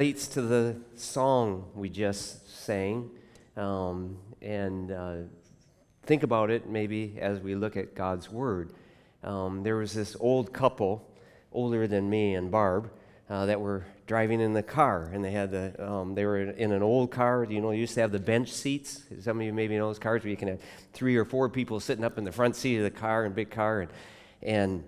[0.00, 3.10] relates to the song we just sang.
[3.56, 5.16] Um, and uh,
[6.04, 8.74] think about it maybe as we look at God's Word.
[9.24, 11.04] Um, there was this old couple,
[11.50, 12.92] older than me and Barb,
[13.28, 16.70] uh, that were driving in the car, and they had the um, they were in
[16.70, 17.44] an old car.
[17.50, 19.02] You know, you used to have the bench seats.
[19.20, 20.60] Some of you maybe know those cars where you can have
[20.92, 23.50] three or four people sitting up in the front seat of the car, and big
[23.50, 23.90] car, and
[24.44, 24.84] and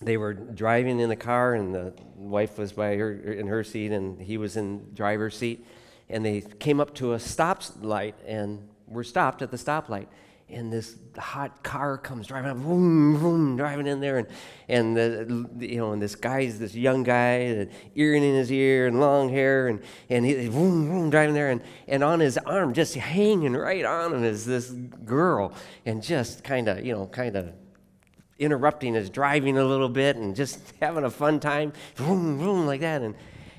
[0.00, 3.92] they were driving in the car, and the wife was by her in her seat,
[3.92, 5.66] and he was in driver's seat.
[6.08, 10.06] And they came up to a stop light, and were stopped at the stoplight.
[10.50, 14.28] And this hot car comes driving up, boom, boom, driving in there, and
[14.68, 18.98] and the, you know, and this guy's this young guy, earring in his ear and
[18.98, 22.94] long hair, and and he boom, boom, driving there, and and on his arm, just
[22.94, 25.52] hanging right on him, is this girl,
[25.84, 27.52] and just kind of, you know, kind of
[28.38, 32.80] interrupting his driving a little bit and just having a fun time, boom, boom, like
[32.80, 33.02] that.
[33.02, 33.14] And,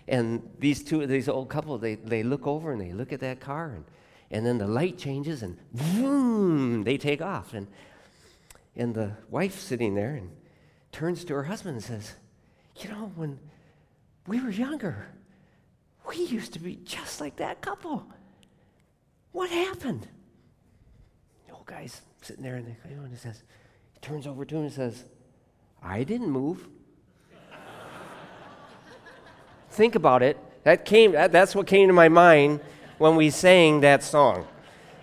[0.08, 3.40] and these two, these old couple, they, they look over and they look at that
[3.40, 3.86] car, and,
[4.32, 7.54] and then the light changes and boom, they take off.
[7.54, 7.68] And,
[8.76, 10.32] and the wife sitting there and
[10.92, 12.14] turns to her husband and says,
[12.78, 13.40] You know, when
[14.26, 15.08] we were younger,
[16.08, 18.08] we used to be just like that couple.
[19.32, 20.08] What happened?
[21.48, 23.44] The old guy's sitting there and, they, and says,
[24.02, 25.04] turns over to him and says,
[25.82, 26.68] I didn't move.
[29.72, 30.38] Think about it.
[30.64, 32.60] That came, that, that's what came to my mind
[32.98, 34.46] when we sang that song.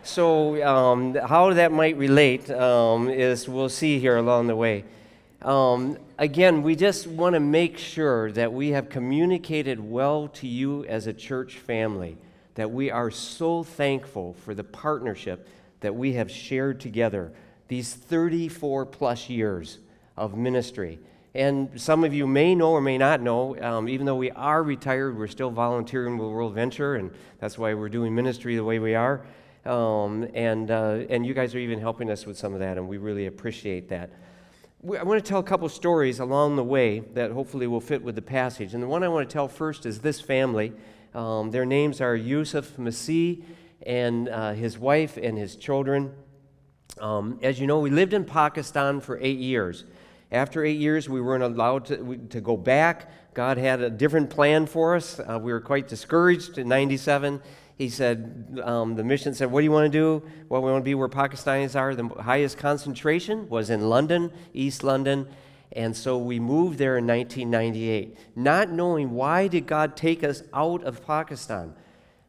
[0.03, 4.85] So, um, how that might relate um, is we'll see here along the way.
[5.43, 10.85] Um, again, we just want to make sure that we have communicated well to you
[10.85, 12.17] as a church family,
[12.55, 15.49] that we are so thankful for the partnership
[15.81, 17.33] that we have shared together
[17.69, 19.79] these 34 plus years
[20.17, 20.99] of ministry.
[21.35, 24.63] And some of you may know or may not know, um, even though we are
[24.63, 28.79] retired, we're still volunteering with World Venture, and that's why we're doing ministry the way
[28.79, 29.21] we are.
[29.67, 32.89] Um, and, uh, and you guys are even helping us with some of that, and
[32.89, 34.11] we really appreciate that.
[34.83, 38.15] I want to tell a couple stories along the way that hopefully will fit with
[38.15, 38.73] the passage.
[38.73, 40.73] And the one I want to tell first is this family.
[41.15, 43.43] Um, their names are Yusuf Masih
[43.85, 46.15] and uh, his wife and his children.
[47.01, 49.85] Um, as you know, we lived in Pakistan for eight years.
[50.33, 53.11] After eight years, we weren't allowed to, to go back.
[53.35, 55.21] God had a different plan for us.
[55.21, 57.41] Uh, we were quite discouraged in 97.
[57.77, 60.27] He said, um, the mission said, What do you want to do?
[60.49, 61.95] Well, we want to be where Pakistanis are.
[61.95, 65.29] The highest concentration was in London, East London.
[65.73, 70.83] And so we moved there in 1998, not knowing why did God take us out
[70.85, 71.75] of Pakistan.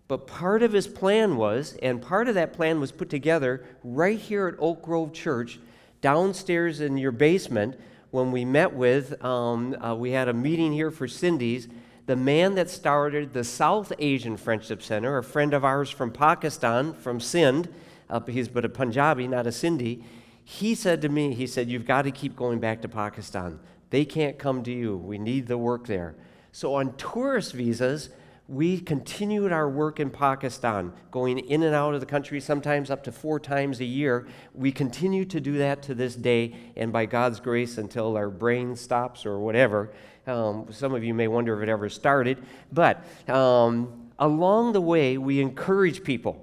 [0.08, 4.18] But part of his plan was, and part of that plan was put together right
[4.18, 5.60] here at Oak Grove Church,
[6.02, 7.78] downstairs in your basement,
[8.12, 11.70] when we met with, um, uh, we had a meeting here for Sindhis.
[12.06, 16.94] The man that started the South Asian Friendship Center, a friend of ours from Pakistan,
[16.94, 17.68] from Sindh,
[18.10, 20.04] uh, he's but a Punjabi, not a Sindhi,
[20.46, 23.60] he said to me, he said, You've got to keep going back to Pakistan.
[23.90, 24.96] They can't come to you.
[24.96, 26.16] We need the work there.
[26.54, 28.10] So on tourist visas,
[28.48, 33.04] we continued our work in Pakistan, going in and out of the country, sometimes up
[33.04, 34.26] to four times a year.
[34.54, 38.76] We continue to do that to this day, and by God's grace, until our brain
[38.78, 39.92] stops or whatever.
[40.28, 42.42] Um, some of you may wonder if it ever started,
[42.72, 46.42] but um, along the way, we encourage people.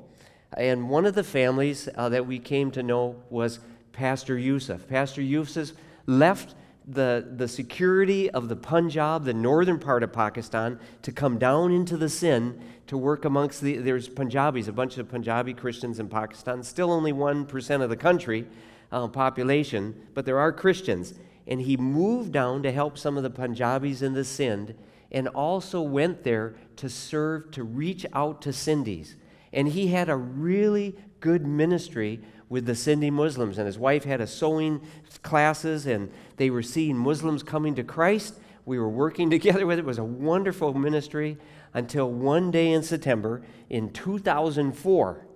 [0.56, 3.60] And one of the families uh, that we came to know was
[3.92, 4.86] Pastor Yusuf.
[4.88, 5.72] Pastor Yusuf
[6.06, 6.54] left
[6.86, 11.96] the, the security of the Punjab, the northern part of Pakistan, to come down into
[11.96, 13.78] the Sindh to work amongst the.
[13.78, 18.46] There's Punjabis, a bunch of Punjabi Christians in Pakistan, still only 1% of the country
[18.92, 21.14] uh, population, but there are Christians.
[21.46, 24.74] And he moved down to help some of the Punjabis in the Sindh
[25.12, 29.14] and also went there to serve, to reach out to Sindhis.
[29.52, 34.20] And he had a really good ministry with the Sindhi Muslims, and his wife had
[34.20, 34.80] a sewing
[35.22, 38.34] classes, and they were seeing Muslims coming to Christ.
[38.66, 39.82] We were working together with it.
[39.82, 41.38] It was a wonderful ministry
[41.72, 45.26] until one day in September in 2004,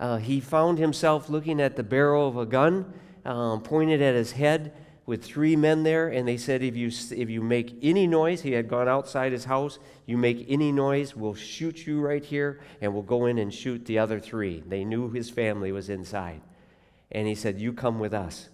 [0.00, 2.92] uh, he found himself looking at the barrel of a gun
[3.24, 4.72] um, pointed at his head
[5.10, 8.52] with three men there, and they said, if you, if you make any noise, he
[8.52, 12.94] had gone outside his house, you make any noise, we'll shoot you right here, and
[12.94, 14.62] we'll go in and shoot the other three.
[14.64, 16.42] They knew his family was inside.
[17.10, 18.50] And he said, You come with us.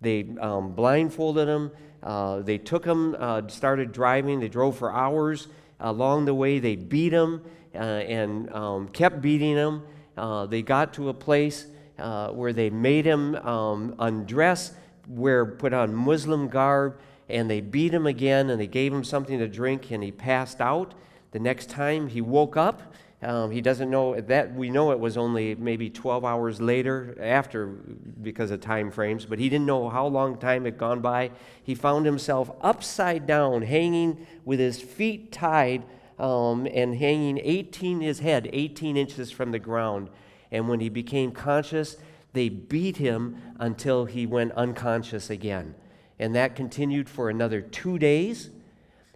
[0.00, 1.72] They um, blindfolded him.
[2.02, 4.40] Uh, they took him, uh, started driving.
[4.40, 5.48] They drove for hours.
[5.78, 7.42] Along the way, they beat him
[7.74, 9.82] uh, and um, kept beating him.
[10.16, 11.66] Uh, they got to a place
[11.98, 14.72] uh, where they made him um, undress
[15.08, 19.38] wear put on Muslim garb, and they beat him again, and they gave him something
[19.38, 20.94] to drink, and he passed out.
[21.32, 25.16] The next time he woke up, um, he doesn't know that we know it was
[25.16, 30.06] only maybe 12 hours later after because of time frames, but he didn't know how
[30.06, 31.32] long time had gone by.
[31.62, 35.82] He found himself upside down, hanging with his feet tied
[36.18, 40.10] um, and hanging 18 his head 18 inches from the ground.
[40.52, 41.96] And when he became conscious,
[42.32, 45.74] they beat him until he went unconscious again.
[46.18, 48.50] And that continued for another two days.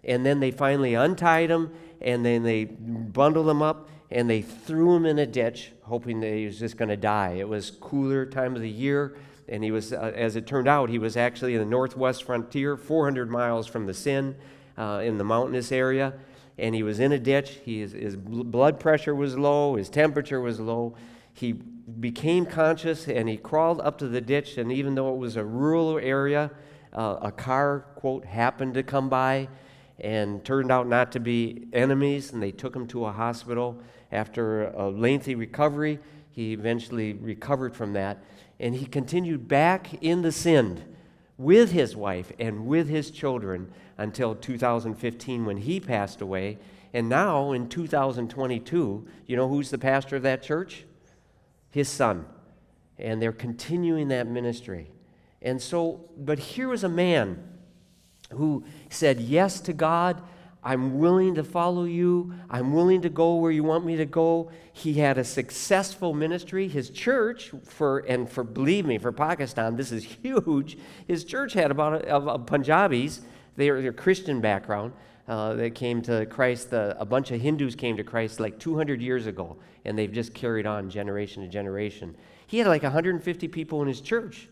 [0.03, 1.71] And then they finally untied him
[2.01, 6.33] and then they bundled him up and they threw him in a ditch, hoping that
[6.33, 7.31] he was just going to die.
[7.39, 9.17] It was cooler time of the year,
[9.49, 12.77] and he was, uh, as it turned out, he was actually in the northwest frontier,
[12.77, 14.35] 400 miles from the Sindh,
[14.77, 16.13] uh, in the mountainous area,
[16.59, 17.59] and he was in a ditch.
[17.65, 20.95] He, his, his blood pressure was low, his temperature was low.
[21.33, 21.53] He
[21.99, 25.43] became conscious, and he crawled up to the ditch, and even though it was a
[25.43, 26.51] rural area,
[26.93, 29.49] uh, a car, quote, happened to come by
[29.99, 33.81] and turned out not to be enemies, and they took him to a hospital.
[34.11, 35.99] After a lengthy recovery,
[36.31, 38.23] he eventually recovered from that,
[38.59, 40.83] and he continued back in the Sindh
[41.37, 46.57] with his wife and with his children until 2015 when he passed away.
[46.93, 50.85] And now in 2022, you know who's the pastor of that church?
[51.73, 52.25] His son.
[52.99, 54.91] And they're continuing that ministry.
[55.41, 57.43] And so, but here was a man
[58.31, 60.21] who said yes to God.
[60.63, 62.35] I'm willing to follow you.
[62.47, 64.51] I'm willing to go where you want me to go.
[64.71, 66.67] He had a successful ministry.
[66.67, 70.77] His church, for and for believe me, for Pakistan, this is huge.
[71.07, 73.21] His church had about of, Punjabis.
[73.55, 74.93] They are their Christian background.
[75.25, 76.73] Uh, that came to Christ.
[76.73, 79.55] a bunch of Hindus came to Christ like 200 years ago,
[79.85, 82.15] and they've just carried on generation to generation.
[82.45, 84.49] He had like 150 people in his church.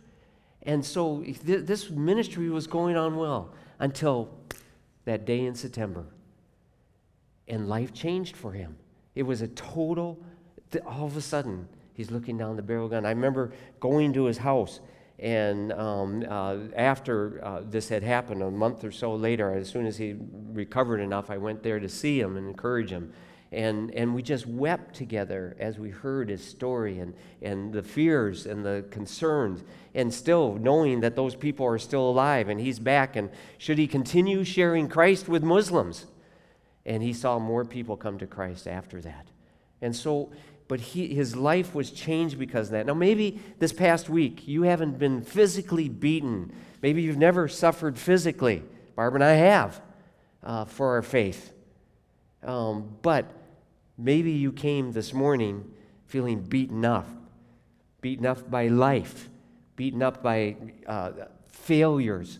[0.63, 4.29] And so th- this ministry was going on well until
[5.06, 6.06] that day in September.
[7.47, 8.77] And life changed for him.
[9.15, 10.23] It was a total,
[10.85, 13.06] all of a sudden, he's looking down the barrel gun.
[13.06, 14.79] I remember going to his house,
[15.21, 19.85] and um, uh, after uh, this had happened, a month or so later, as soon
[19.85, 20.15] as he
[20.51, 23.13] recovered enough, I went there to see him and encourage him.
[23.51, 28.47] And, and we just wept together as we heard his story and, and the fears
[28.47, 29.63] and the concerns,
[29.94, 33.15] and still knowing that those people are still alive and he's back.
[33.15, 33.29] And
[33.59, 36.07] should he continue sharing Christ with Muslims?
[36.83, 39.27] And he saw more people come to Christ after that.
[39.81, 40.31] And so,
[40.71, 42.85] but he, his life was changed because of that.
[42.85, 46.53] Now, maybe this past week you haven't been physically beaten.
[46.81, 48.63] Maybe you've never suffered physically.
[48.95, 49.81] Barb and I have
[50.41, 51.51] uh, for our faith.
[52.41, 53.25] Um, but
[54.03, 55.71] Maybe you came this morning
[56.07, 57.07] feeling beaten up,
[58.01, 59.29] beaten up by life,
[59.75, 60.56] beaten up by
[60.88, 61.12] uh,
[61.47, 62.39] failures,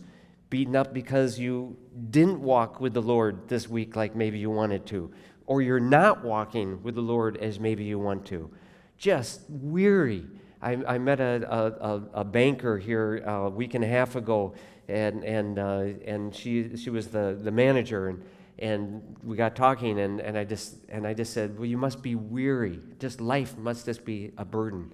[0.50, 1.76] beaten up because you
[2.10, 5.12] didn't walk with the Lord this week like maybe you wanted to,
[5.46, 8.50] or you're not walking with the Lord as maybe you want to.
[8.96, 10.26] Just weary.
[10.60, 14.54] I, I met a, a, a, banker here a week and a half ago,
[14.88, 18.08] and, and, uh, and she, she was the, the manager.
[18.08, 18.22] And,
[18.62, 22.00] and we got talking and, and I just and I just said, Well, you must
[22.00, 22.78] be weary.
[23.00, 24.92] Just life must just be a burden.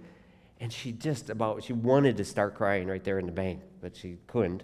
[0.58, 3.94] And she just about she wanted to start crying right there in the bank, but
[3.94, 4.62] she couldn't.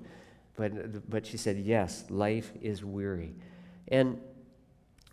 [0.57, 3.35] But but she said, Yes, life is weary.
[3.89, 4.21] And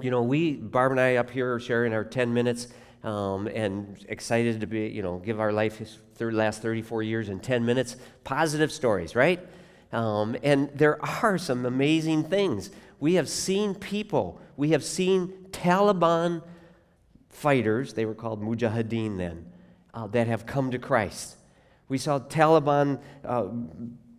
[0.01, 2.67] you know, we Barb and I up here are sharing our 10 minutes
[3.03, 5.81] um, and excited to be, you know, give our life
[6.15, 7.95] third, last 34 years in 10 minutes.
[8.23, 9.39] Positive stories, right?
[9.91, 16.43] Um, and there are some amazing things we have seen people, we have seen Taliban
[17.29, 19.51] fighters, they were called mujahideen then,
[19.93, 21.35] uh, that have come to Christ.
[21.89, 23.47] We saw Taliban, uh,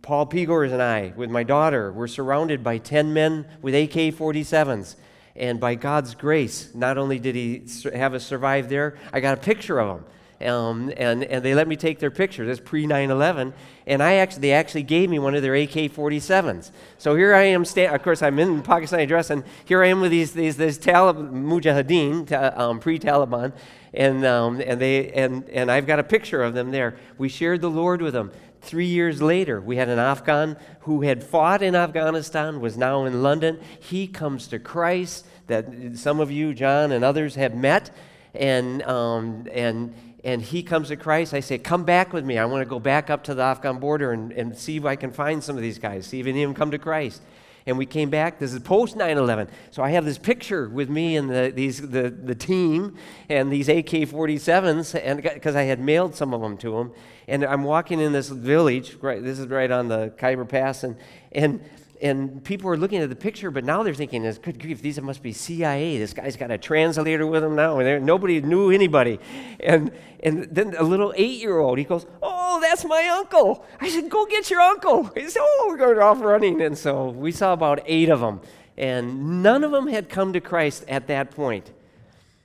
[0.01, 4.97] Paul Pegors and I, with my daughter, were surrounded by 10 men with AK 47s.
[5.35, 7.63] And by God's grace, not only did he
[7.93, 10.05] have us survive there, I got a picture of him.
[10.47, 12.45] Um, and, and they let me take their picture.
[12.45, 13.53] This pre 9 11.
[13.87, 16.71] And I actually, they actually gave me one of their AK 47s.
[16.97, 20.01] So here I am, sta- of course, I'm in Pakistani dress, and here I am
[20.01, 23.53] with these, these, these Talib, Mujahideen, um, pre Taliban,
[23.93, 26.97] and, um, and, they, and, and I've got a picture of them there.
[27.17, 28.31] We shared the Lord with them.
[28.63, 33.21] Three years later, we had an Afghan who had fought in Afghanistan, was now in
[33.21, 33.59] London.
[33.79, 37.91] He comes to Christ, that some of you, John, and others have met.
[38.33, 39.93] And, um, and
[40.23, 42.37] and he comes to Christ, I say, Come back with me.
[42.37, 44.95] I want to go back up to the Afghan border and, and see if I
[44.95, 47.21] can find some of these guys, see if any of them come to Christ.
[47.65, 48.39] And we came back.
[48.39, 49.49] This is post 9 11.
[49.71, 52.97] So I have this picture with me and the, these, the, the team
[53.29, 56.91] and these AK 47s because I had mailed some of them to them.
[57.27, 60.97] And I'm walking in this village, right, this is right on the Khyber Pass, and,
[61.31, 61.61] and,
[62.03, 65.23] and people are looking at the picture, but now they're thinking, good grief, these must
[65.23, 65.97] be CIA.
[65.97, 67.79] This guy's got a translator with him now.
[67.79, 69.21] And nobody knew anybody.
[69.61, 69.89] And,
[70.21, 73.65] and then a little eight year old, he goes, Oh, that's my uncle.
[73.79, 75.05] I said, Go get your uncle.
[75.15, 76.61] He said, Oh, we're going off running.
[76.61, 78.41] And so we saw about eight of them.
[78.77, 81.71] And none of them had come to Christ at that point.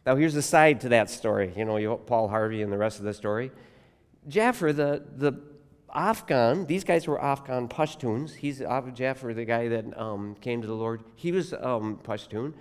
[0.06, 1.52] Now, here's a side to that story.
[1.56, 3.50] You know, Paul Harvey and the rest of the story.
[4.28, 5.40] Jaffer, the, the
[5.94, 8.34] Afghan, these guys were Afghan Pashtuns.
[8.34, 8.62] He's
[8.94, 11.02] Jaffer, the guy that um, came to the Lord.
[11.16, 12.52] He was um, Pashtun.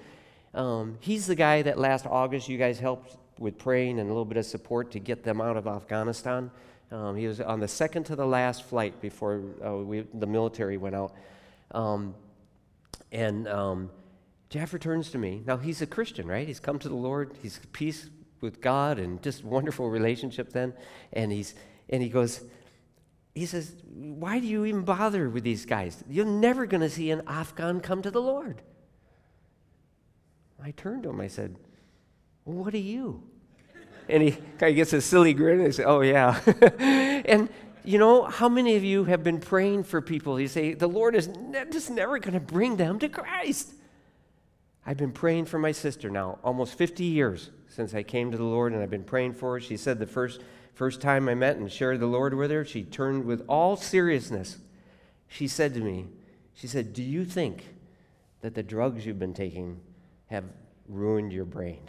[0.54, 4.26] Um, he's the guy that last August you guys helped with praying and a little
[4.26, 6.50] bit of support to get them out of Afghanistan.
[6.92, 10.78] Um, he was on the second to the last flight before uh, we, the military
[10.78, 11.14] went out.
[11.72, 12.16] Um,
[13.12, 13.92] and um,
[14.50, 15.44] Jaffer turns to me.
[15.46, 16.48] Now, he's a Christian, right?
[16.48, 17.34] He's come to the Lord.
[17.42, 18.10] He's peace
[18.42, 20.74] with God and just wonderful relationship then.
[21.14, 21.56] And, he's,
[21.90, 22.42] and he goes,
[23.38, 26.04] he says, Why do you even bother with these guys?
[26.10, 28.62] You're never going to see an Afghan come to the Lord.
[30.62, 31.22] I turned to him.
[31.22, 31.56] I said,
[32.46, 33.24] well, What are you?
[34.10, 36.40] And he kind of gets a silly grin and says, Oh, yeah.
[36.80, 37.50] and
[37.84, 40.40] you know, how many of you have been praying for people?
[40.40, 43.74] You say, The Lord is ne- just never going to bring them to Christ.
[44.88, 48.44] I've been praying for my sister now almost 50 years since I came to the
[48.44, 49.60] Lord, and I've been praying for her.
[49.60, 50.42] She said the first
[50.78, 54.60] First time I met and shared the Lord with her, she turned with all seriousness.
[55.28, 56.06] She said to me,
[56.54, 57.66] She said, Do you think
[58.42, 59.80] that the drugs you've been taking
[60.28, 60.44] have
[60.88, 61.82] ruined your brain?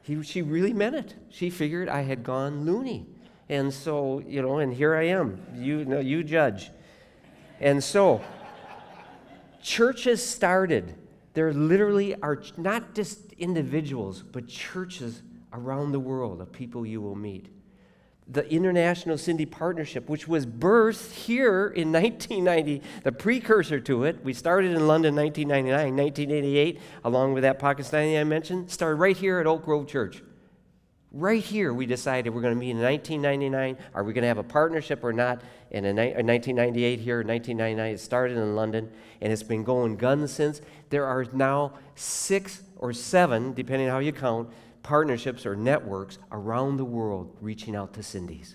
[0.00, 1.16] He, she really meant it.
[1.28, 3.04] She figured I had gone loony.
[3.50, 5.42] And so, you know, and here I am.
[5.54, 6.70] You know, you judge.
[7.60, 8.22] And so,
[9.62, 10.94] churches started.
[11.34, 17.14] There literally are not just individuals, but churches around the world of people you will
[17.14, 17.48] meet
[18.30, 24.22] the International Sindhi Partnership, which was birthed here in 1990, the precursor to it.
[24.22, 29.38] We started in London 1999, 1988, along with that Pakistani I mentioned, started right here
[29.38, 30.22] at Oak Grove Church.
[31.18, 33.76] Right here, we decided we're going to meet in 1999.
[33.92, 35.42] Are we going to have a partnership or not?
[35.72, 38.88] And in 1998 here, in 1999, it started in London,
[39.20, 40.60] and it's been going guns since.
[40.90, 44.48] There are now six or seven, depending on how you count,
[44.84, 48.54] partnerships or networks around the world reaching out to Sindhis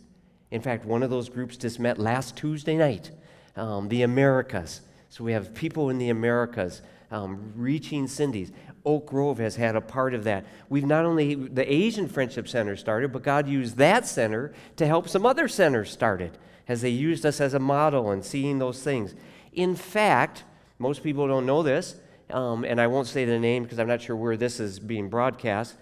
[0.50, 3.12] In fact, one of those groups just met last Tuesday night,
[3.58, 4.80] um, the Americas.
[5.10, 8.54] So we have people in the Americas um, reaching Sindhis.
[8.86, 10.46] Oak Grove has had a part of that.
[10.70, 15.08] We've not only the Asian Friendship Center started, but God used that center to help
[15.08, 16.38] some other centers started
[16.68, 19.16] as they used us as a model and seeing those things.
[19.54, 20.44] In fact,
[20.80, 21.96] most people don't know this,
[22.30, 25.10] um, and I won't say the name because I'm not sure where this is being
[25.10, 25.76] broadcast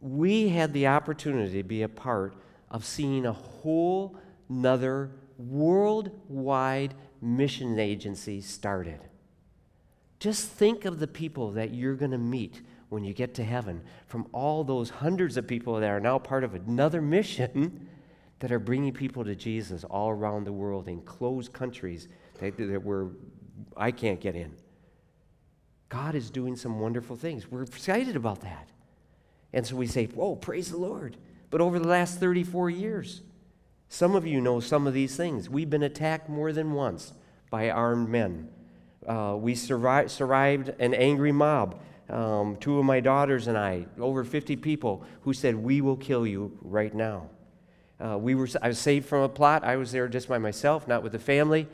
[0.00, 2.34] we had the opportunity to be a part
[2.70, 4.16] of seeing a whole
[4.48, 9.00] nother worldwide mission agency started.
[10.18, 13.82] Just think of the people that you're going to meet when you get to heaven
[14.06, 17.88] from all those hundreds of people that are now part of another mission
[18.38, 22.08] that are bringing people to Jesus all around the world in closed countries
[22.38, 23.10] that, that were,
[23.76, 24.54] I can't get in.
[25.88, 27.50] God is doing some wonderful things.
[27.50, 28.68] We're excited about that.
[29.52, 31.16] And so we say, Whoa, praise the Lord.
[31.50, 33.22] But over the last 34 years,
[33.88, 35.48] some of you know some of these things.
[35.48, 37.14] We've been attacked more than once
[37.50, 38.48] by armed men.
[39.06, 41.80] Uh, we survived, survived an angry mob.
[42.08, 46.26] Um, two of my daughters and I, over 50 people, who said, We will kill
[46.26, 47.28] you right now.
[47.98, 49.64] Uh, we were, I was saved from a plot.
[49.64, 51.66] I was there just by myself, not with the family.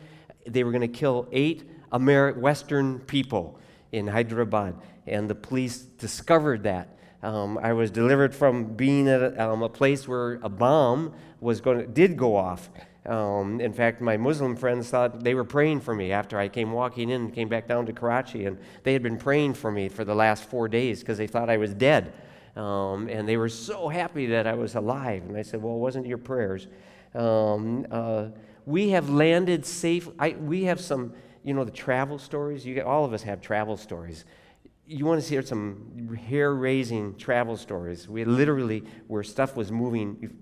[0.47, 3.59] They were going to kill eight Ameri- Western people
[3.91, 9.51] in Hyderabad, and the police discovered that um, I was delivered from being at a,
[9.51, 12.69] um, a, place where a bomb was going to, did go off.
[13.05, 16.71] Um, in fact, my Muslim friends thought they were praying for me after I came
[16.71, 19.89] walking in and came back down to Karachi, and they had been praying for me
[19.89, 22.13] for the last four days because they thought I was dead.
[22.55, 25.25] Um, and they were so happy that I was alive.
[25.25, 26.69] And I said, Well, it wasn't your prayers.
[27.15, 28.29] Um, uh,
[28.67, 30.09] we have landed safe.
[30.19, 32.65] I, we have some, you know, the travel stories.
[32.65, 34.25] You all of us have travel stories
[34.87, 38.09] you want to hear some hair raising travel stories.
[38.09, 40.37] We literally, where stuff was moving,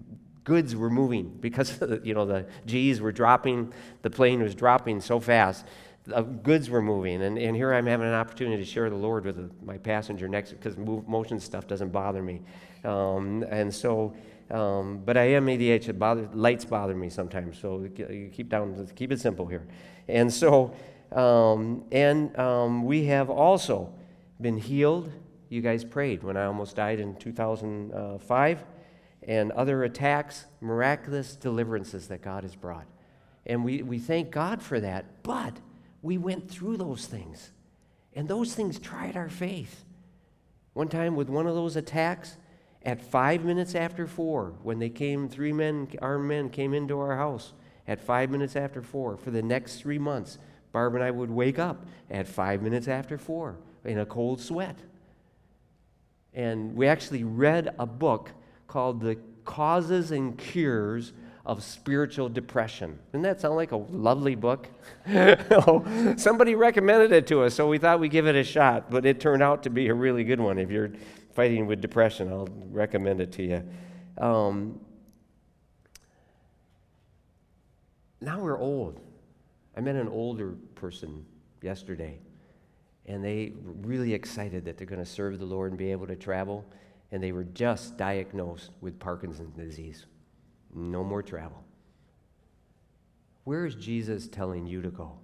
[0.50, 5.21] goods were moving because you know the G's were dropping, the plane was dropping so
[5.21, 5.64] fast.
[6.12, 9.26] Uh, goods were moving, and, and here I'm having an opportunity to share the Lord
[9.26, 12.42] with the, my passenger next because motion stuff doesn't bother me,
[12.85, 14.14] um, and so.
[14.50, 15.97] Um, but I am ADHD.
[15.97, 17.88] Bother, lights bother me sometimes, so
[18.33, 18.88] keep down.
[18.97, 19.64] Keep it simple here,
[20.09, 20.75] and so
[21.12, 23.92] um, and um, we have also
[24.40, 25.12] been healed.
[25.49, 28.64] You guys prayed when I almost died in 2005,
[29.22, 32.86] and other attacks, miraculous deliverances that God has brought.
[33.46, 35.22] And we, we thank God for that.
[35.22, 35.56] But
[36.02, 37.50] We went through those things,
[38.14, 39.84] and those things tried our faith.
[40.72, 42.36] One time, with one of those attacks,
[42.82, 47.16] at five minutes after four, when they came, three men, armed men came into our
[47.16, 47.52] house
[47.86, 49.18] at five minutes after four.
[49.18, 50.38] For the next three months,
[50.72, 54.78] Barb and I would wake up at five minutes after four in a cold sweat.
[56.32, 58.30] And we actually read a book
[58.70, 61.12] called The Causes and Cures
[61.44, 63.00] of Spiritual Depression.
[63.06, 64.68] Doesn't that sound like a lovely book?
[66.16, 69.18] Somebody recommended it to us, so we thought we'd give it a shot, but it
[69.18, 70.56] turned out to be a really good one.
[70.56, 70.92] If you're
[71.34, 73.68] fighting with depression, I'll recommend it to you.
[74.18, 74.78] Um,
[78.20, 79.00] now we're old.
[79.76, 81.26] I met an older person
[81.60, 82.20] yesterday,
[83.06, 86.06] and they were really excited that they're going to serve the Lord and be able
[86.06, 86.64] to travel,
[87.12, 90.06] and they were just diagnosed with Parkinson's disease.
[90.74, 91.64] No more travel.
[93.44, 95.18] Where is Jesus telling you to go?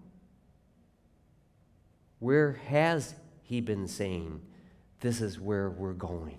[2.18, 4.40] Where has he been saying,
[5.00, 6.38] this is where we're going?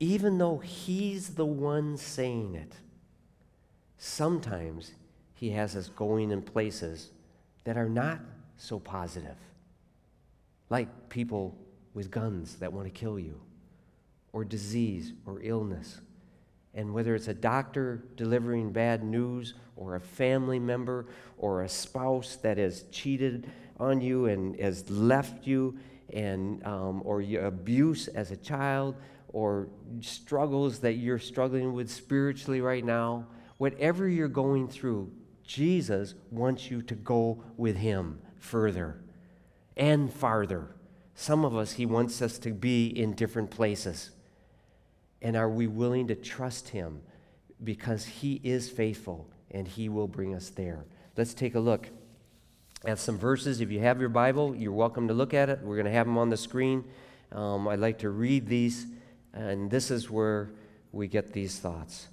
[0.00, 2.74] Even though he's the one saying it,
[3.96, 4.92] sometimes
[5.34, 7.10] he has us going in places
[7.64, 8.20] that are not
[8.56, 9.36] so positive,
[10.68, 11.56] like people
[11.94, 13.40] with guns that want to kill you,
[14.32, 16.00] or disease or illness.
[16.74, 21.06] And whether it's a doctor delivering bad news, or a family member,
[21.36, 25.78] or a spouse that has cheated on you and has left you,
[26.12, 28.96] and, um, or abuse as a child,
[29.28, 29.68] or
[30.00, 33.26] struggles that you're struggling with spiritually right now,
[33.58, 35.10] whatever you're going through,
[35.42, 39.02] Jesus wants you to go with Him further
[39.76, 40.74] and farther.
[41.22, 44.10] Some of us, He wants us to be in different places.
[45.22, 47.00] And are we willing to trust Him?
[47.62, 50.84] Because He is faithful and He will bring us there.
[51.16, 51.88] Let's take a look
[52.84, 53.60] at some verses.
[53.60, 55.60] If you have your Bible, you're welcome to look at it.
[55.62, 56.82] We're going to have them on the screen.
[57.30, 58.86] Um, I'd like to read these,
[59.32, 60.50] and this is where
[60.90, 62.08] we get these thoughts.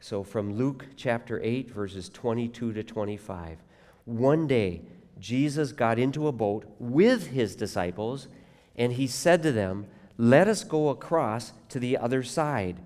[0.00, 3.56] So, from Luke chapter 8, verses 22 to 25.
[4.04, 4.82] One day,
[5.18, 8.28] Jesus got into a boat with his disciples,
[8.76, 12.80] and he said to them, Let us go across to the other side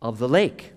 [0.00, 0.72] of the lake.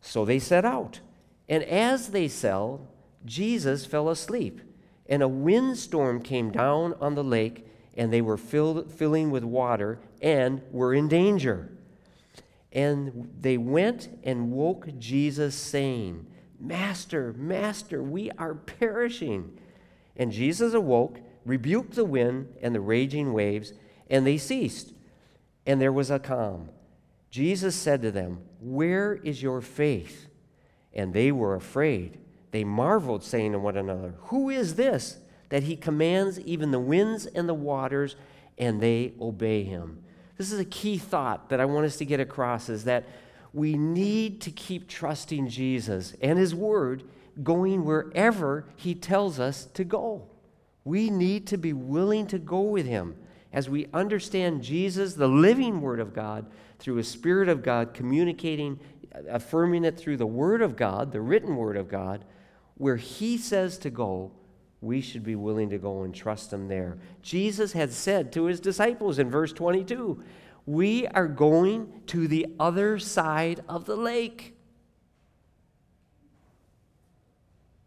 [0.00, 1.00] So they set out.
[1.48, 2.86] And as they sailed,
[3.24, 4.60] Jesus fell asleep,
[5.06, 10.00] and a windstorm came down on the lake, and they were filled, filling with water
[10.20, 11.70] and were in danger.
[12.72, 16.26] And they went and woke Jesus, saying,
[16.58, 19.58] Master, Master, we are perishing.
[20.16, 23.72] And Jesus awoke, rebuked the wind and the raging waves,
[24.08, 24.92] and they ceased.
[25.66, 26.70] And there was a calm.
[27.30, 30.26] Jesus said to them, Where is your faith?
[30.92, 32.18] And they were afraid.
[32.50, 37.26] They marveled, saying to one another, Who is this that he commands even the winds
[37.26, 38.16] and the waters,
[38.58, 40.02] and they obey him?
[40.36, 43.06] This is a key thought that I want us to get across is that
[43.52, 47.04] we need to keep trusting Jesus and his word
[47.42, 50.26] going wherever he tells us to go.
[50.84, 53.16] We need to be willing to go with him
[53.52, 56.46] as we understand Jesus, the living word of God,
[56.78, 58.80] through a spirit of God, communicating,
[59.28, 62.24] affirming it through the word of God, the written word of God,
[62.76, 64.32] where he says to go,
[64.82, 66.98] we should be willing to go and trust him there.
[67.22, 70.22] Jesus had said to his disciples in verse 22
[70.66, 74.56] We are going to the other side of the lake.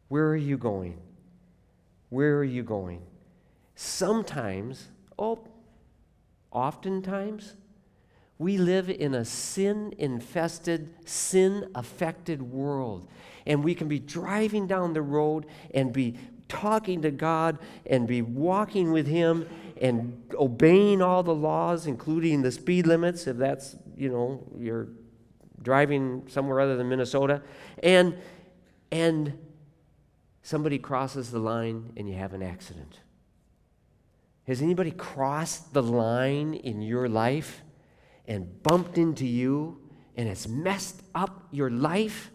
[0.08, 0.98] Where are you going?
[2.16, 3.02] Where are you going?
[3.76, 4.88] Sometimes,
[5.20, 5.38] oh,
[6.50, 7.58] oftentimes,
[8.38, 13.10] we live in a sin infested, sin affected world.
[13.46, 18.22] And we can be driving down the road and be talking to God and be
[18.22, 19.50] walking with Him
[19.82, 24.88] and obeying all the laws, including the speed limits, if that's, you know, you're
[25.62, 27.42] driving somewhere other than Minnesota.
[27.84, 28.18] And,
[28.90, 29.38] and
[30.46, 33.00] somebody crosses the line and you have an accident.
[34.48, 37.64] Has anybody crossed the line in your life
[38.28, 39.82] and bumped into you
[40.16, 42.32] and it's messed up your life?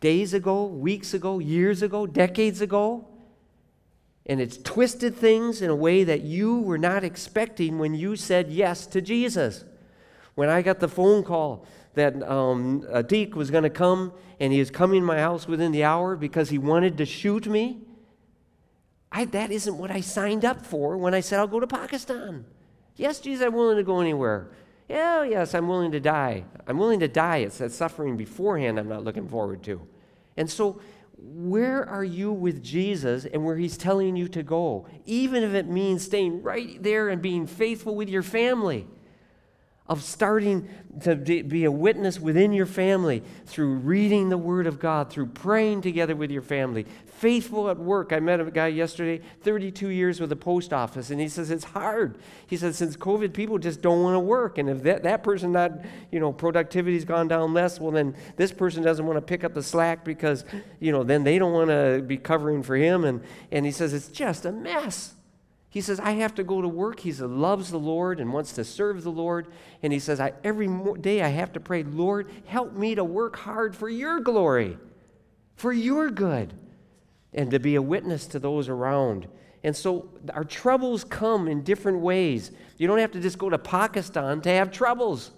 [0.00, 3.06] days ago, weeks ago, years ago, decades ago.
[4.26, 8.50] And it's twisted things in a way that you were not expecting when you said
[8.50, 9.64] yes to Jesus.
[10.34, 14.58] When I got the phone call that um, Atik was going to come and he
[14.58, 17.80] was coming to my house within the hour because he wanted to shoot me,
[19.10, 22.44] I, that isn't what I signed up for when I said I'll go to Pakistan.
[22.96, 24.50] Yes, Jesus, I'm willing to go anywhere.
[24.88, 26.44] Yeah, yes, I'm willing to die.
[26.66, 27.38] I'm willing to die.
[27.38, 29.80] It's that suffering beforehand I'm not looking forward to.
[30.36, 30.80] And so
[31.20, 34.86] where are you with Jesus and where he's telling you to go?
[35.04, 38.86] Even if it means staying right there and being faithful with your family
[39.88, 40.68] of starting
[41.00, 45.80] to be a witness within your family through reading the Word of God, through praying
[45.80, 48.12] together with your family, faithful at work.
[48.12, 51.64] I met a guy yesterday, 32 years with the post office, and he says it's
[51.64, 52.18] hard.
[52.46, 55.52] He says since COVID, people just don't want to work, and if that, that person
[55.52, 55.72] not,
[56.12, 59.54] you know, productivity's gone down less, well then this person doesn't want to pick up
[59.54, 60.44] the slack because,
[60.80, 63.94] you know, then they don't want to be covering for him, and and he says
[63.94, 65.14] it's just a mess.
[65.70, 67.00] He says, I have to go to work.
[67.00, 69.48] He says, loves the Lord and wants to serve the Lord.
[69.82, 70.68] And he says, I, every
[71.00, 74.78] day I have to pray, Lord, help me to work hard for your glory,
[75.56, 76.54] for your good,
[77.34, 79.28] and to be a witness to those around.
[79.62, 82.50] And so our troubles come in different ways.
[82.78, 85.32] You don't have to just go to Pakistan to have troubles.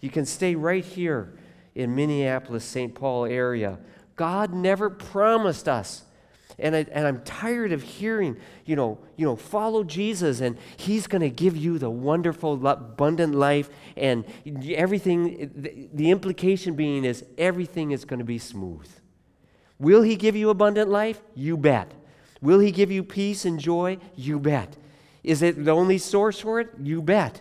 [0.00, 1.36] You can stay right here
[1.74, 2.94] in Minneapolis, St.
[2.94, 3.78] Paul area.
[4.14, 6.04] God never promised us
[6.58, 11.06] and, I, and I'm tired of hearing, you know, you know, follow Jesus and he's
[11.06, 13.68] going to give you the wonderful, abundant life.
[13.96, 14.24] And
[14.68, 18.88] everything, the, the implication being is everything is going to be smooth.
[19.78, 21.20] Will he give you abundant life?
[21.34, 21.92] You bet.
[22.40, 23.98] Will he give you peace and joy?
[24.14, 24.76] You bet.
[25.22, 26.68] Is it the only source for it?
[26.80, 27.40] You bet.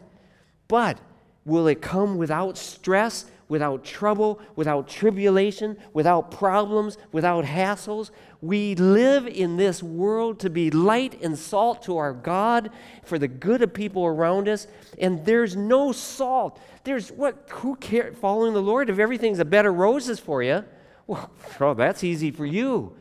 [0.67, 0.97] But
[1.45, 8.12] will it come without stress, without trouble, without tribulation, without problems, without hassles?
[8.42, 12.72] We live in this world to be light and salt to our God
[13.04, 14.68] for the good of people around us.
[15.00, 16.60] And there's no salt.
[16.84, 17.48] There's what?
[17.52, 18.18] Who cares?
[18.18, 20.66] Following the Lord if everything's a bed of roses for you?
[21.08, 22.96] Well, oh, that's easy for you.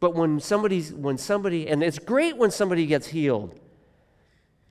[0.00, 3.58] But when somebody's, when somebody, and it's great when somebody gets healed.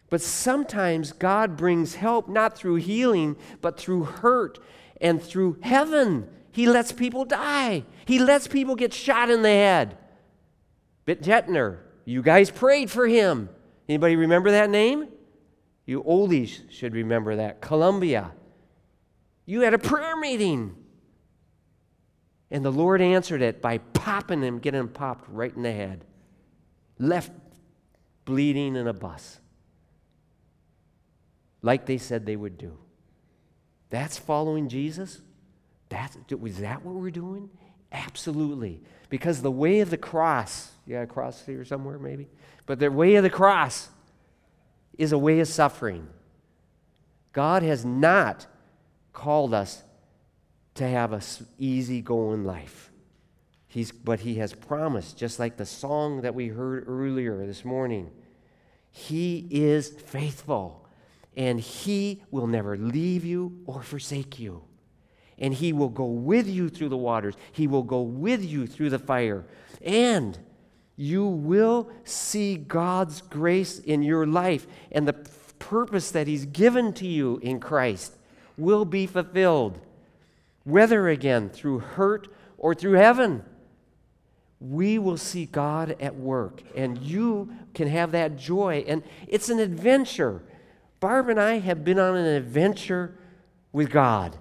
[0.09, 4.59] But sometimes God brings help not through healing, but through hurt
[5.01, 6.27] and through heaven.
[6.51, 7.83] He lets people die.
[8.05, 9.97] He lets people get shot in the head.
[11.05, 13.49] Bitt Jetner, you guys prayed for him.
[13.87, 15.07] Anybody remember that name?
[15.85, 17.61] You oldies should remember that.
[17.61, 18.31] Colombia.
[19.45, 20.75] You had a prayer meeting.
[22.49, 26.05] And the Lord answered it by popping him, getting him popped right in the head.
[26.97, 27.31] Left
[28.23, 29.39] bleeding in a bus.
[31.61, 32.77] Like they said they would do.
[33.89, 35.21] That's following Jesus?
[35.89, 37.49] That's, was that what we're doing?
[37.91, 38.81] Absolutely.
[39.09, 42.27] Because the way of the cross, got a cross here somewhere maybe?
[42.65, 43.89] But the way of the cross
[44.97, 46.07] is a way of suffering.
[47.31, 48.47] God has not
[49.13, 49.83] called us
[50.75, 51.21] to have a
[51.57, 52.91] easy going life.
[53.67, 58.09] He's, but He has promised, just like the song that we heard earlier this morning,
[58.91, 60.84] He is faithful
[61.35, 64.63] and He will never leave you or forsake you
[65.37, 67.35] and he will go with you through the waters.
[67.51, 69.45] He will go with you through the fire.
[69.81, 70.37] And
[70.95, 75.13] you will see God's grace in your life, and the
[75.59, 78.15] purpose that he's given to you in Christ
[78.57, 79.79] will be fulfilled,
[80.63, 83.43] whether again through hurt or through heaven.
[84.61, 88.85] We will see God at work, and you can have that joy.
[88.87, 90.43] And it's an adventure.
[91.05, 93.15] Barb and I have been on an adventure
[93.71, 94.35] with God.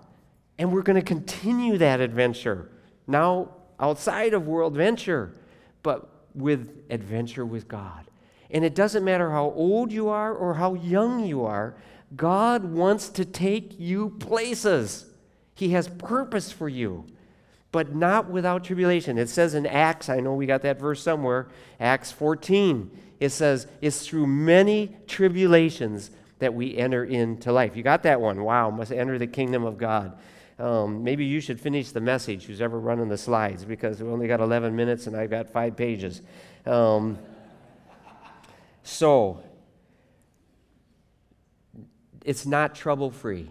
[0.56, 2.70] And we're going to continue that adventure
[3.06, 5.34] now outside of World Venture,
[5.82, 8.06] but with adventure with God.
[8.50, 11.76] And it doesn't matter how old you are or how young you are,
[12.16, 15.04] God wants to take you places.
[15.54, 17.04] He has purpose for you,
[17.72, 19.18] but not without tribulation.
[19.18, 21.46] It says in Acts, I know we got that verse somewhere,
[21.78, 26.10] Acts 14, it says, It's through many tribulations
[26.44, 27.74] that we enter into life.
[27.74, 28.44] You got that one?
[28.44, 30.18] Wow, must enter the kingdom of God.
[30.58, 34.28] Um, maybe you should finish the message, who's ever running the slides, because we only
[34.28, 36.20] got 11 minutes and I've got five pages.
[36.66, 37.18] Um,
[38.82, 39.42] so,
[42.26, 43.48] it's not trouble free.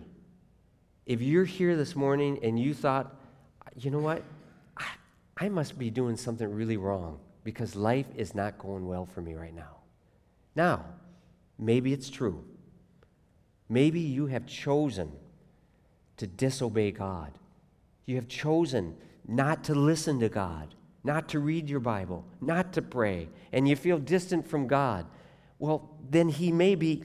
[1.08, 3.19] If you're here this morning and you thought,
[3.75, 4.21] you know what,
[4.77, 4.86] I,
[5.38, 9.34] I must be doing something really wrong because life is not going well for me
[9.34, 9.77] right now.
[10.56, 10.86] Now,
[11.58, 12.45] maybe it's true.
[13.69, 15.12] Maybe you have chosen
[16.17, 17.32] to disobey God.
[18.06, 18.95] You have chosen
[19.28, 23.76] not to listen to God, not to read your Bible, not to pray, and you
[23.76, 25.06] feel distant from God.
[25.60, 27.04] Well, then He may be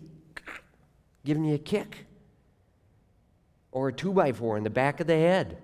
[1.25, 2.07] giving you a kick
[3.71, 5.59] or a two by four in the back of the head.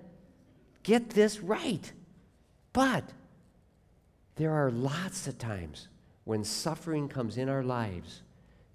[0.83, 1.91] Get this right.
[2.71, 3.11] But
[4.35, 5.87] there are lots of times
[6.23, 8.21] when suffering comes in our lives,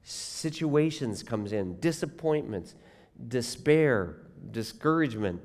[0.03, 2.75] situations comes in, disappointments,
[3.29, 4.17] despair,
[4.51, 5.41] discouragement,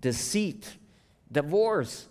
[0.00, 0.76] deceit,
[1.32, 2.08] divorce.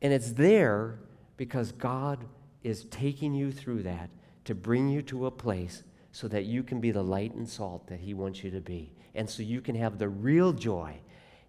[0.00, 0.98] And it's there
[1.36, 2.24] because God
[2.62, 4.10] is taking you through that
[4.44, 7.86] to bring you to a place so that you can be the light and salt
[7.88, 8.92] that He wants you to be.
[9.14, 10.96] And so you can have the real joy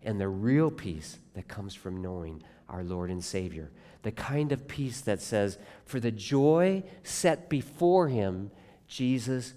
[0.04, 3.72] and the real peace that comes from knowing our Lord and Savior.
[4.04, 8.52] The kind of peace that says, for the joy set before Him,
[8.88, 9.54] Jesus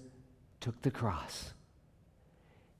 [0.59, 1.53] took the cross.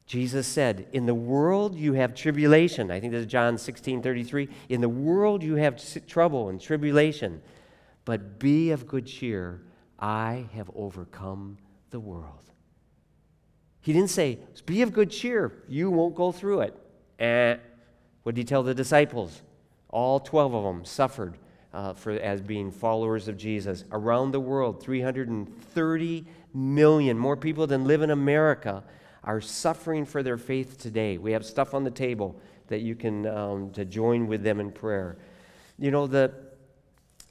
[0.06, 2.90] Jesus said, In the world you have tribulation.
[2.90, 4.50] I think this is John 16 33.
[4.70, 7.42] In the world you have trouble and tribulation,
[8.06, 9.62] but be of good cheer.
[10.00, 11.58] I have overcome
[11.92, 12.50] the world.
[13.82, 15.64] He didn't say, Be of good cheer.
[15.68, 16.76] You won't go through it.
[17.20, 17.58] Eh.
[18.24, 19.42] What did he tell the disciples?
[19.90, 21.38] All 12 of them suffered
[21.74, 23.84] uh, for, as being followers of Jesus.
[23.92, 28.84] Around the world, 330 million more people than live in America
[29.24, 31.18] are suffering for their faith today.
[31.18, 34.72] We have stuff on the table that you can um, to join with them in
[34.72, 35.18] prayer.
[35.78, 36.34] You know the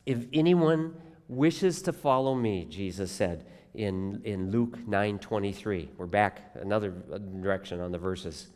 [0.06, 0.94] if anyone
[1.28, 5.88] wishes to follow me, Jesus said in, in Luke 9:23.
[5.96, 8.48] We're back another direction on the verses.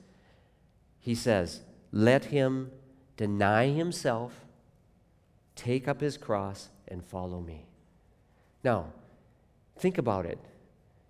[0.99, 1.61] He says,
[1.93, 2.71] "Let him
[3.17, 4.45] deny himself,
[5.55, 7.67] take up his cross, and follow me."
[8.65, 8.93] Now,
[9.79, 10.39] think about it.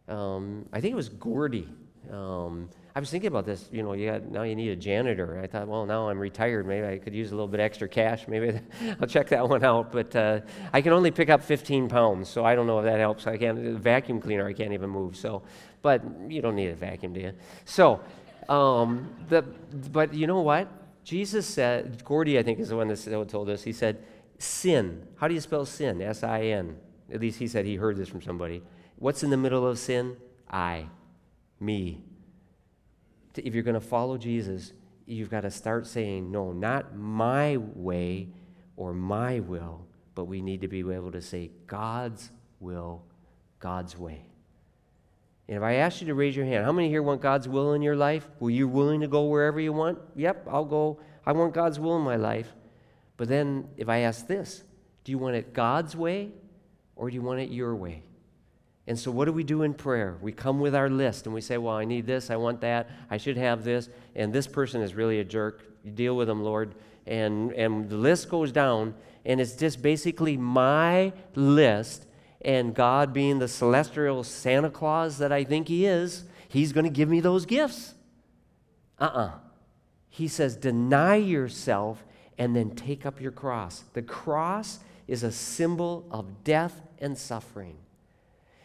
[0.08, 1.68] Um, I think it was Gordy
[2.10, 3.68] um, I was thinking about this.
[3.72, 5.40] You know, you got, now you need a janitor.
[5.42, 6.66] I thought, well, now I'm retired.
[6.66, 8.26] Maybe I could use a little bit extra cash.
[8.28, 8.58] Maybe
[9.00, 9.92] I'll check that one out.
[9.92, 10.40] But uh,
[10.72, 13.26] I can only pick up 15 pounds, so I don't know if that helps.
[13.26, 14.46] I can't vacuum cleaner.
[14.46, 15.16] I can't even move.
[15.16, 15.42] So,
[15.80, 17.32] but you don't need a vacuum, do you?
[17.64, 18.00] So,
[18.48, 20.68] um, the but you know what?
[21.04, 22.04] Jesus said.
[22.04, 23.62] Gordy, I think, is the one that told us.
[23.62, 24.04] He said,
[24.42, 25.06] "Sin.
[25.16, 26.02] How do you spell sin?
[26.02, 26.76] S-I-N.
[27.12, 28.62] At least he said he heard this from somebody.
[28.96, 30.16] What's in the middle of sin?
[30.50, 30.88] I."
[31.62, 32.02] me.
[33.36, 34.72] If you're going to follow Jesus,
[35.06, 38.28] you've got to start saying, no, not my way
[38.76, 43.02] or my will, but we need to be able to say God's will,
[43.58, 44.26] God's way.
[45.48, 47.72] And if I ask you to raise your hand, how many here want God's will
[47.72, 48.28] in your life?
[48.38, 49.98] Were you willing to go wherever you want?
[50.14, 51.00] Yep, I'll go.
[51.24, 52.52] I want God's will in my life.
[53.22, 54.64] But then if I ask this,
[55.04, 56.32] do you want it God's way
[56.96, 58.02] or do you want it your way?
[58.88, 60.18] And so, what do we do in prayer?
[60.20, 62.90] We come with our list and we say, Well, I need this, I want that,
[63.12, 65.62] I should have this, and this person is really a jerk.
[65.84, 66.74] You deal with them, Lord.
[67.06, 68.92] And, and the list goes down,
[69.24, 72.06] and it's just basically my list,
[72.40, 76.90] and God being the celestial Santa Claus that I think He is, He's going to
[76.90, 77.94] give me those gifts.
[78.98, 79.26] Uh uh-uh.
[79.26, 79.32] uh
[80.08, 82.04] He says, Deny yourself
[82.42, 83.84] and then take up your cross.
[83.92, 87.76] The cross is a symbol of death and suffering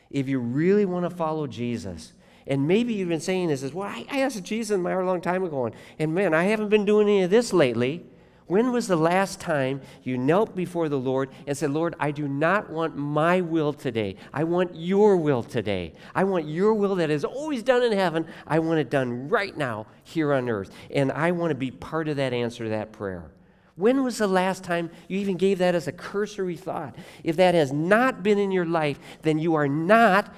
[0.10, 2.13] if you really want to follow Jesus,
[2.46, 5.70] and maybe you've been saying this, is well, I, asked Jesus a long time ago,
[6.00, 8.06] and man, I haven't been doing any of this lately.
[8.46, 12.30] When was the last time you knelt before the Lord and said, Lord, I do
[12.30, 14.16] not want my will today.
[14.34, 15.92] I want your will today.
[16.16, 18.26] I want your will that is always done in heaven.
[18.48, 20.72] I want it done right now here on earth.
[20.90, 23.32] And I want to be part of that answer to that prayer.
[23.78, 26.96] When was the last time you even gave that as a cursory thought?
[27.24, 30.34] If that has not been in your life, then you are not,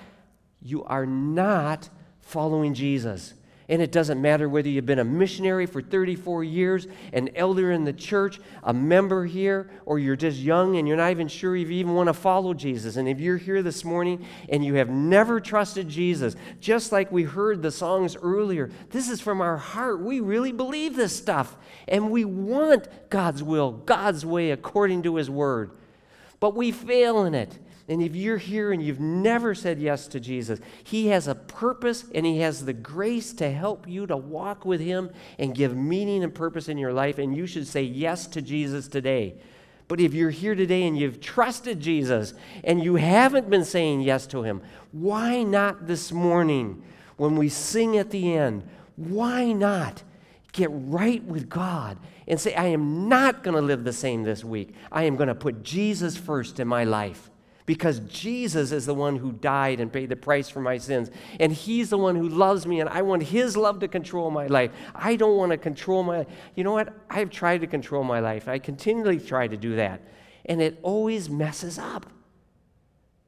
[0.61, 3.33] you are not following Jesus.
[3.69, 7.83] And it doesn't matter whether you've been a missionary for 34 years, an elder in
[7.83, 11.69] the church, a member here, or you're just young and you're not even sure if
[11.69, 12.95] you even want to follow Jesus.
[12.95, 17.23] And if you're here this morning and you have never trusted Jesus, just like we
[17.23, 20.01] heard the songs earlier, this is from our heart.
[20.01, 21.55] We really believe this stuff.
[21.87, 25.69] And we want God's will, God's way, according to His word.
[26.39, 27.59] But we fail in it.
[27.89, 32.05] And if you're here and you've never said yes to Jesus, He has a purpose
[32.13, 36.23] and He has the grace to help you to walk with Him and give meaning
[36.23, 37.17] and purpose in your life.
[37.17, 39.33] And you should say yes to Jesus today.
[39.87, 44.27] But if you're here today and you've trusted Jesus and you haven't been saying yes
[44.27, 46.83] to Him, why not this morning
[47.17, 48.69] when we sing at the end?
[48.97, 50.03] Why not
[50.51, 51.97] get right with God
[52.27, 54.75] and say, I am not going to live the same this week.
[54.91, 57.31] I am going to put Jesus first in my life
[57.69, 61.11] because Jesus is the one who died and paid the price for my sins.
[61.39, 64.47] And He's the one who loves me, and I want His love to control my
[64.47, 64.71] life.
[64.95, 66.91] I don't want to control my You know what?
[67.11, 68.47] I've tried to control my life.
[68.47, 70.01] I continually try to do that,
[70.45, 72.07] and it always messes up.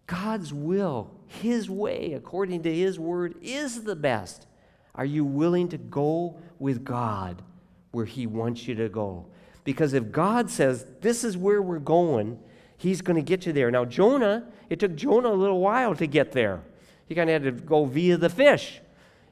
[0.08, 4.48] God's will, His way, according to His word, is the best.
[4.96, 7.44] Are you willing to go with God
[7.92, 9.28] where He wants you to go?
[9.64, 12.40] Because if God says, This is where we're going,
[12.82, 13.70] He's going to get you there.
[13.70, 16.64] Now, Jonah, it took Jonah a little while to get there.
[17.06, 18.82] He kind of had to go via the fish.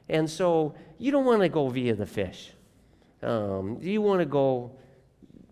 [0.08, 2.52] And so you don't want to go via the fish.
[3.24, 4.70] Um, you want to go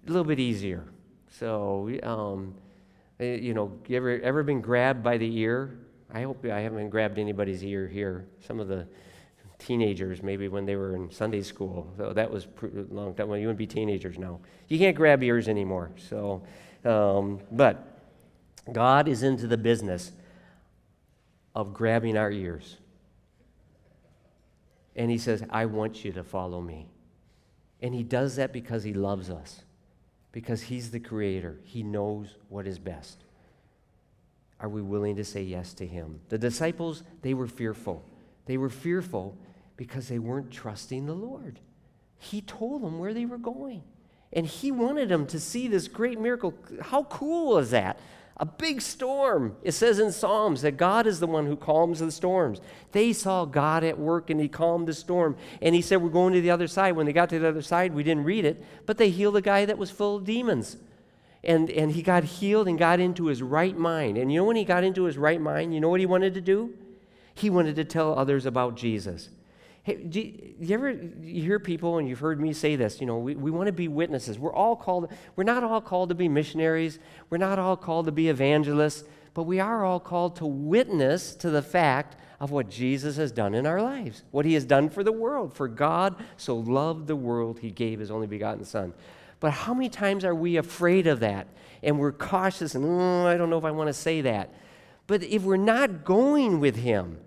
[0.06, 0.84] a little bit easier.
[1.40, 2.54] So, um,
[3.18, 5.76] eh, you know, you ever, ever been grabbed by the ear?
[6.14, 8.28] I hope I haven't grabbed anybody's ear here.
[8.46, 8.86] Some of the
[9.58, 11.92] teenagers, maybe when they were in Sunday school.
[11.96, 12.46] So that was
[12.90, 13.26] long time.
[13.26, 14.38] Well, you wouldn't be teenagers now.
[14.68, 15.90] You can't grab ears anymore.
[15.96, 16.44] So,
[16.84, 17.87] um, but
[18.72, 20.12] God is into the business
[21.54, 22.76] of grabbing our ears.
[24.96, 26.88] And He says, I want you to follow me.
[27.80, 29.62] And He does that because He loves us,
[30.32, 31.58] because He's the Creator.
[31.64, 33.24] He knows what is best.
[34.60, 36.20] Are we willing to say yes to Him?
[36.28, 38.04] The disciples, they were fearful.
[38.46, 39.36] They were fearful
[39.76, 41.60] because they weren't trusting the Lord.
[42.18, 43.82] He told them where they were going.
[44.32, 46.52] And he wanted them to see this great miracle.
[46.82, 47.98] How cool is that?
[48.40, 49.56] A big storm.
[49.64, 52.60] It says in Psalms that God is the one who calms the storms.
[52.92, 55.36] They saw God at work and he calmed the storm.
[55.60, 56.94] And he said, We're going to the other side.
[56.94, 59.40] When they got to the other side, we didn't read it, but they healed a
[59.40, 60.76] guy that was full of demons.
[61.42, 64.18] And, and he got healed and got into his right mind.
[64.18, 66.34] And you know when he got into his right mind, you know what he wanted
[66.34, 66.74] to do?
[67.34, 69.30] He wanted to tell others about Jesus.
[69.88, 73.16] Hey, do you ever you hear people, and you've heard me say this, you know,
[73.16, 74.38] we, we want to be witnesses.
[74.38, 76.98] We're all called, we're not all called to be missionaries.
[77.30, 81.48] We're not all called to be evangelists, but we are all called to witness to
[81.48, 85.02] the fact of what Jesus has done in our lives, what he has done for
[85.02, 85.54] the world.
[85.54, 88.92] For God so loved the world, he gave his only begotten Son.
[89.40, 91.46] But how many times are we afraid of that?
[91.82, 94.52] And we're cautious and, oh, I don't know if I want to say that.
[95.06, 97.20] But if we're not going with him,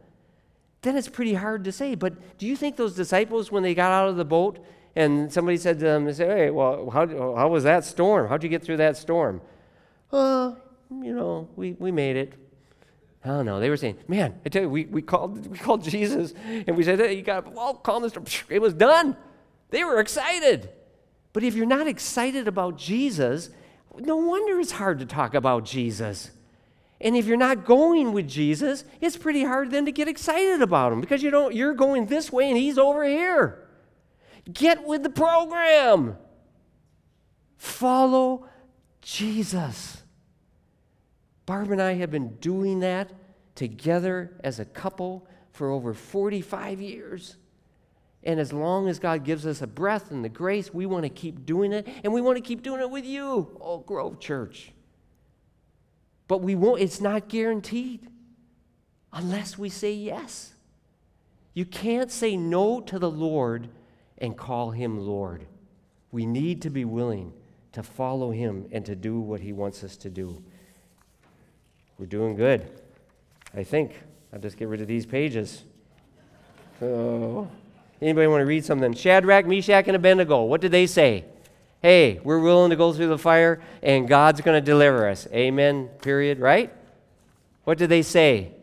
[0.81, 1.95] then it's pretty hard to say.
[1.95, 4.59] But do you think those disciples, when they got out of the boat
[4.95, 8.27] and somebody said to them, they say, hey, well, how, how was that storm?
[8.27, 9.41] How'd you get through that storm?
[10.11, 10.53] Uh,
[10.89, 12.33] you know, we, we made it.
[13.23, 13.59] I don't know.
[13.59, 16.83] They were saying, man, I tell you, we, we, called, we called Jesus and we
[16.83, 18.25] said, hey, you got to well, calm storm.
[18.49, 19.15] It was done.
[19.69, 20.69] They were excited.
[21.33, 23.49] But if you're not excited about Jesus,
[23.97, 26.31] no wonder it's hard to talk about Jesus.
[27.01, 30.93] And if you're not going with Jesus, it's pretty hard then to get excited about
[30.93, 33.67] him because you don't you're going this way and he's over here.
[34.51, 36.17] Get with the program.
[37.57, 38.47] Follow
[39.01, 40.03] Jesus.
[41.45, 43.11] Barb and I have been doing that
[43.55, 47.37] together as a couple for over 45 years.
[48.23, 51.09] And as long as God gives us a breath and the grace, we want to
[51.09, 51.87] keep doing it.
[52.03, 54.71] And we want to keep doing it with you, Oak Grove Church.
[56.31, 58.07] But we won't, it's not guaranteed
[59.11, 60.53] unless we say yes.
[61.53, 63.67] You can't say no to the Lord
[64.17, 65.45] and call him Lord.
[66.09, 67.33] We need to be willing
[67.73, 70.41] to follow him and to do what he wants us to do.
[71.97, 72.65] We're doing good,
[73.53, 74.01] I think.
[74.31, 75.65] I'll just get rid of these pages.
[76.81, 77.45] Oh.
[78.01, 78.93] Anybody want to read something?
[78.93, 80.43] Shadrach, Meshach, and Abednego.
[80.43, 81.25] What did they say?
[81.81, 85.27] Hey, we're willing to go through the fire and God's going to deliver us.
[85.33, 86.71] Amen, period, right?
[87.63, 88.53] What did they say?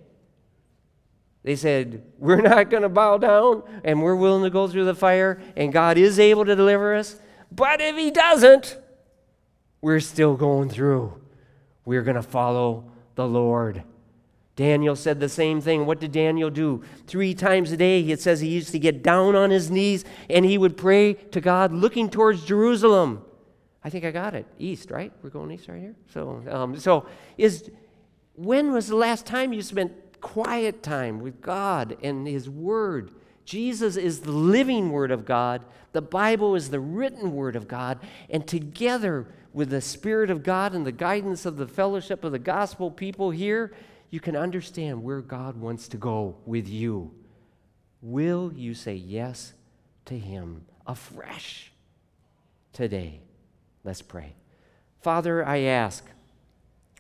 [1.43, 4.95] They said, We're not going to bow down and we're willing to go through the
[4.95, 7.19] fire and God is able to deliver us.
[7.51, 8.79] But if He doesn't,
[9.81, 11.15] we're still going through.
[11.85, 13.83] We're going to follow the Lord.
[14.59, 15.87] Daniel said the same thing.
[15.87, 16.83] What did Daniel do?
[17.07, 20.45] Three times a day, it says he used to get down on his knees and
[20.45, 23.23] he would pray to God looking towards Jerusalem.
[23.85, 24.47] I think I got it.
[24.59, 25.13] East, right?
[25.23, 25.95] We're going east right here.
[26.13, 27.71] So, um, so is
[28.35, 33.13] when was the last time you spent quiet time with God and His Word?
[33.45, 35.63] Jesus is the living Word of God.
[35.93, 38.01] The Bible is the written Word of God.
[38.29, 42.41] And together with the Spirit of God and the guidance of the fellowship of the
[42.41, 43.73] gospel people here,
[44.11, 47.13] you can understand where God wants to go with you.
[48.01, 49.53] Will you say yes
[50.07, 51.73] to Him afresh
[52.73, 53.21] today?
[53.85, 54.35] Let's pray.
[55.01, 56.05] Father, I ask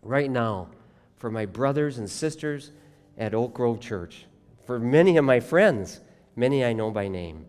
[0.03, 0.69] right now
[1.17, 2.71] for my brothers and sisters
[3.17, 4.27] at Oak Grove Church,
[4.67, 6.01] for many of my friends,
[6.37, 7.47] many I know by name.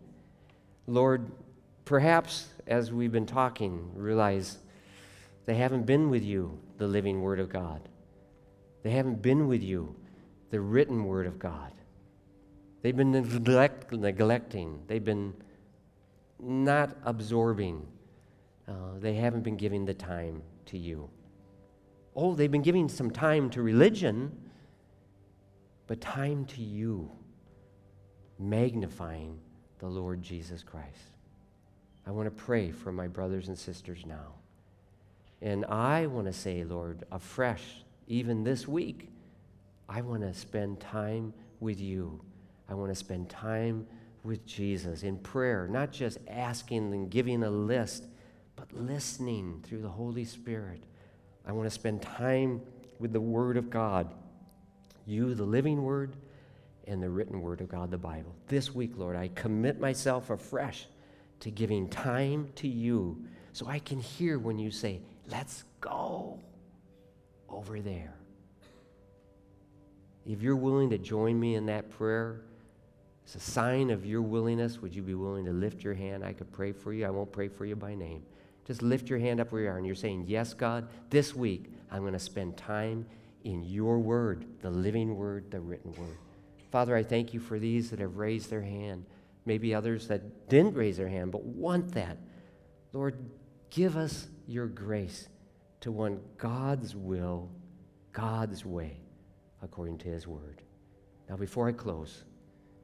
[0.88, 1.32] Lord,
[1.86, 4.58] perhaps as we've been talking, realize
[5.46, 7.82] they haven't been with you, the living Word of God.
[8.84, 9.96] They haven't been with you,
[10.50, 11.72] the written word of God.
[12.82, 14.84] They've been neglect, neglecting.
[14.88, 15.34] They've been
[16.40, 17.86] not absorbing.
[18.68, 21.10] Uh, they haven't been giving the time to you.
[22.16, 24.32] Oh, they've been giving some time to religion,
[25.88, 27.12] but time to you,
[28.38, 29.40] magnifying
[29.80, 31.18] the Lord Jesus Christ.
[32.08, 34.36] I want to pray for my brothers and sisters now.
[35.42, 39.10] And I want to say, Lord, afresh even this week,
[39.88, 42.22] I want to spend time with you.
[42.68, 43.88] I want to spend time
[44.24, 48.06] with Jesus in prayer, not just asking and giving a list,
[48.58, 50.84] but listening through the Holy Spirit
[51.50, 52.62] I want to spend time
[53.00, 54.14] with the Word of God.
[55.08, 56.16] You, the living Word,
[56.86, 58.36] and the written Word of God, the Bible.
[58.48, 60.86] This week, Lord, I commit myself afresh
[61.40, 66.40] to giving time to you so I can hear when you say, Let's go
[67.52, 68.16] over there.
[70.26, 72.42] If you're willing to join me in that prayer,
[73.24, 74.82] it's a sign of your willingness.
[74.82, 76.24] Would you be willing to lift your hand?
[76.24, 77.06] I could pray for you.
[77.06, 78.24] I won't pray for you by name.
[78.66, 81.72] Just lift your hand up where you are and you're saying, Yes, God, this week
[81.92, 83.06] I'm going to spend time
[83.44, 86.18] in your word, the living word, the written word.
[86.72, 89.06] Father, I thank you for these that have raised their hand.
[89.46, 92.18] Maybe others that didn't raise their hand but want that.
[92.94, 93.16] Lord,
[93.70, 95.28] give us your grace
[95.82, 97.50] to one God's will,
[98.12, 98.98] God's way,
[99.62, 100.62] according to his word.
[101.30, 102.24] Now, before I close,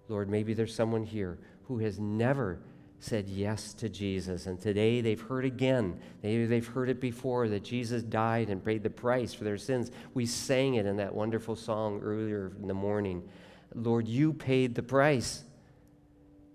[0.07, 2.59] Lord, maybe there's someone here who has never
[2.99, 5.99] said yes to Jesus, and today they've heard again.
[6.23, 9.91] Maybe they've heard it before that Jesus died and paid the price for their sins.
[10.13, 13.27] We sang it in that wonderful song earlier in the morning.
[13.73, 15.43] Lord, you paid the price.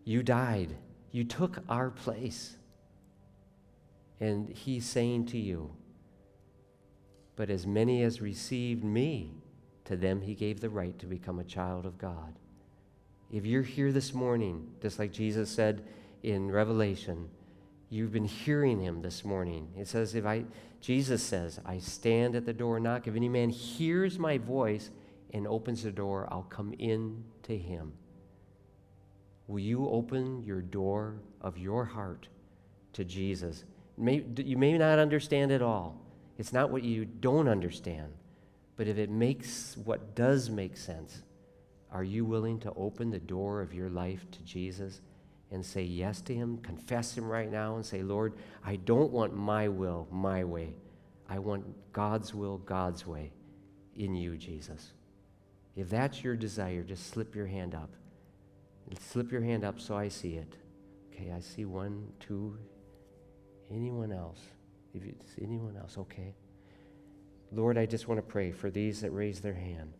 [0.04, 0.76] You died.
[1.12, 2.56] You took our place.
[4.18, 5.70] And he's saying to you,
[7.40, 9.32] but as many as received me,
[9.86, 12.34] to them he gave the right to become a child of God.
[13.32, 15.82] If you're here this morning, just like Jesus said
[16.22, 17.30] in Revelation,
[17.88, 19.68] you've been hearing him this morning.
[19.74, 20.44] It says, if I,
[20.82, 23.06] Jesus says, I stand at the door and knock.
[23.06, 24.90] If any man hears my voice
[25.32, 27.94] and opens the door, I'll come in to him.
[29.46, 32.28] Will you open your door of your heart
[32.92, 33.64] to Jesus?
[33.96, 35.96] You may not understand it all.
[36.40, 38.14] It's not what you don't understand.
[38.76, 41.22] But if it makes what does make sense,
[41.92, 45.02] are you willing to open the door of your life to Jesus
[45.50, 46.56] and say yes to Him?
[46.62, 48.32] Confess Him right now and say, Lord,
[48.64, 50.72] I don't want my will, my way.
[51.28, 53.32] I want God's will, God's way
[53.94, 54.94] in you, Jesus.
[55.76, 57.90] If that's your desire, just slip your hand up.
[58.98, 60.54] Slip your hand up so I see it.
[61.12, 62.56] Okay, I see one, two.
[63.70, 64.40] Anyone else?
[64.94, 66.34] If it's anyone else, okay.
[67.52, 69.92] Lord, I just want to pray for these that raise their hand.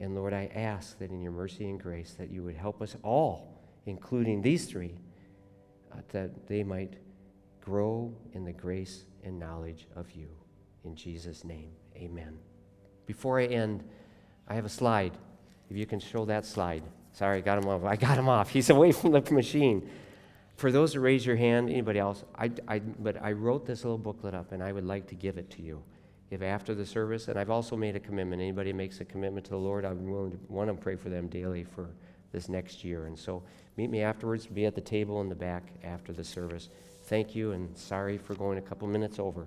[0.00, 2.96] And Lord, I ask that in your mercy and grace that you would help us
[3.02, 4.94] all, including these three,
[5.92, 6.94] uh, that they might
[7.60, 10.28] grow in the grace and knowledge of you.
[10.84, 12.38] In Jesus' name, amen.
[13.06, 13.82] Before I end,
[14.46, 15.12] I have a slide.
[15.68, 16.82] If you can show that slide.
[17.12, 17.84] Sorry, I got him off.
[17.84, 18.50] I got him off.
[18.50, 19.88] He's away from the machine
[20.58, 23.96] for those who raise your hand, anybody else, I, I, but I wrote this little
[23.96, 25.80] booklet up and I would like to give it to you.
[26.30, 29.50] If after the service, and I've also made a commitment, anybody makes a commitment to
[29.52, 31.90] the Lord, I'm willing to want to pray for them daily for
[32.32, 33.06] this next year.
[33.06, 33.44] And so
[33.76, 36.70] meet me afterwards, be at the table in the back after the service.
[37.04, 39.46] Thank you, and sorry for going a couple minutes over.